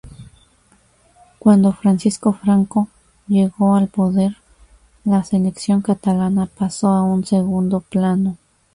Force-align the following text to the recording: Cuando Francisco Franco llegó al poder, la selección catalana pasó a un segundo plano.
Cuando 1.37 1.73
Francisco 1.73 2.33
Franco 2.33 2.87
llegó 3.27 3.75
al 3.75 3.87
poder, 3.87 4.35
la 5.05 5.23
selección 5.23 5.83
catalana 5.83 6.47
pasó 6.47 6.87
a 6.87 7.03
un 7.03 7.23
segundo 7.23 7.81
plano. 7.81 8.35